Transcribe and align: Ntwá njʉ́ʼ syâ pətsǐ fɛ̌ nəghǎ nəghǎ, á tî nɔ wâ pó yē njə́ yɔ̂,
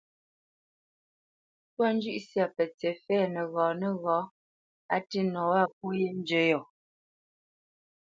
Ntwá 1.69 1.87
njʉ́ʼ 1.95 2.17
syâ 2.29 2.45
pətsǐ 2.55 2.89
fɛ̌ 3.03 3.19
nəghǎ 3.33 3.65
nəghǎ, 3.81 4.17
á 4.95 4.97
tî 5.09 5.19
nɔ 5.33 5.41
wâ 5.51 5.61
pó 5.77 5.87
yē 5.99 6.09
njə́ 6.19 6.43
yɔ̂, 6.49 6.63